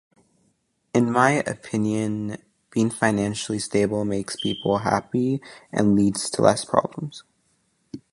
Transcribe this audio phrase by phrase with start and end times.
[0.95, 2.37] In my opinion,
[2.71, 5.39] being financially stable makes people happy
[5.71, 7.21] and leads to less problems.